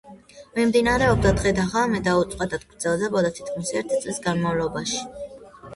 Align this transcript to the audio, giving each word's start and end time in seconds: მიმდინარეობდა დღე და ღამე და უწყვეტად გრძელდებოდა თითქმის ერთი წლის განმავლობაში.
მიმდინარეობდა 0.53 1.33
დღე 1.41 1.51
და 1.59 1.65
ღამე 1.75 2.01
და 2.09 2.15
უწყვეტად 2.23 2.67
გრძელდებოდა 2.73 3.33
თითქმის 3.39 3.77
ერთი 3.83 4.05
წლის 4.07 4.23
განმავლობაში. 4.29 5.07